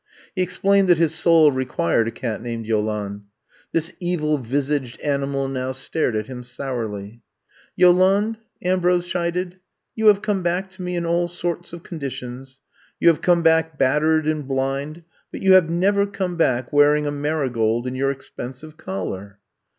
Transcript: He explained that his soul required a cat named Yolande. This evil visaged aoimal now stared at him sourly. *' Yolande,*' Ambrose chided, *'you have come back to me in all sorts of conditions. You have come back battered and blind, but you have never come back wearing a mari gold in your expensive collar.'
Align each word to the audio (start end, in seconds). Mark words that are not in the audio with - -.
He 0.35 0.41
explained 0.41 0.87
that 0.89 0.97
his 0.97 1.13
soul 1.13 1.51
required 1.51 2.07
a 2.07 2.11
cat 2.11 2.41
named 2.41 2.65
Yolande. 2.65 3.25
This 3.71 3.93
evil 3.99 4.39
visaged 4.39 4.99
aoimal 5.01 5.47
now 5.47 5.73
stared 5.73 6.15
at 6.15 6.25
him 6.25 6.43
sourly. 6.43 7.21
*' 7.49 7.75
Yolande,*' 7.79 8.39
Ambrose 8.63 9.05
chided, 9.05 9.59
*'you 9.95 10.07
have 10.07 10.23
come 10.23 10.41
back 10.41 10.71
to 10.71 10.81
me 10.81 10.95
in 10.95 11.05
all 11.05 11.27
sorts 11.27 11.71
of 11.71 11.83
conditions. 11.83 12.59
You 12.99 13.09
have 13.09 13.21
come 13.21 13.43
back 13.43 13.77
battered 13.77 14.27
and 14.27 14.47
blind, 14.47 15.03
but 15.31 15.43
you 15.43 15.53
have 15.53 15.69
never 15.69 16.07
come 16.07 16.35
back 16.35 16.73
wearing 16.73 17.05
a 17.05 17.11
mari 17.11 17.51
gold 17.51 17.85
in 17.85 17.93
your 17.93 18.09
expensive 18.09 18.77
collar.' 18.77 19.37